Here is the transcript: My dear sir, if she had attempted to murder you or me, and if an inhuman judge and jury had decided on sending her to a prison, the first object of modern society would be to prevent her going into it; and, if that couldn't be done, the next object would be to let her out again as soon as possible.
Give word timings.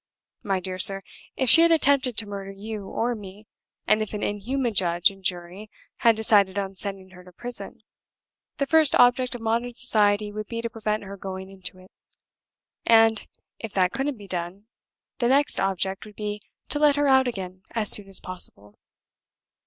My 0.41 0.59
dear 0.59 0.79
sir, 0.79 1.03
if 1.37 1.47
she 1.47 1.61
had 1.61 1.69
attempted 1.71 2.17
to 2.17 2.25
murder 2.25 2.49
you 2.49 2.87
or 2.87 3.13
me, 3.13 3.45
and 3.85 4.01
if 4.01 4.15
an 4.15 4.23
inhuman 4.23 4.73
judge 4.73 5.11
and 5.11 5.23
jury 5.23 5.69
had 5.97 6.15
decided 6.15 6.57
on 6.57 6.73
sending 6.73 7.11
her 7.11 7.23
to 7.23 7.29
a 7.29 7.31
prison, 7.31 7.83
the 8.57 8.65
first 8.65 8.95
object 8.95 9.35
of 9.35 9.41
modern 9.41 9.75
society 9.75 10.31
would 10.31 10.47
be 10.47 10.59
to 10.59 10.71
prevent 10.71 11.03
her 11.03 11.17
going 11.17 11.51
into 11.51 11.77
it; 11.77 11.91
and, 12.83 13.27
if 13.59 13.73
that 13.73 13.91
couldn't 13.93 14.17
be 14.17 14.25
done, 14.25 14.65
the 15.19 15.27
next 15.27 15.59
object 15.61 16.03
would 16.07 16.15
be 16.15 16.41
to 16.69 16.79
let 16.79 16.95
her 16.95 17.07
out 17.07 17.27
again 17.27 17.61
as 17.75 17.91
soon 17.91 18.09
as 18.09 18.19
possible. 18.19 18.79